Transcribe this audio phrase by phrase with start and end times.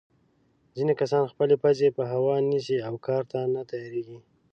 [0.75, 4.19] ځینې کسان خپلې پزې په هوا نیسي او کار ته نه تیارېږي.